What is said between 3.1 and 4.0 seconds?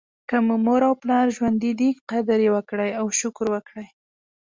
شکر وکړئ.